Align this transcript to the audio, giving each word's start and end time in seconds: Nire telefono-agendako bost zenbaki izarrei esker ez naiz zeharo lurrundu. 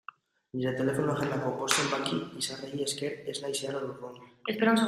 Nire 0.59 0.71
telefono-agendako 0.77 1.51
bost 1.59 1.81
zenbaki 1.83 2.17
izarrei 2.43 2.83
esker 2.87 3.17
ez 3.35 3.37
naiz 3.45 3.55
zeharo 3.61 3.85
lurrundu. 3.87 4.29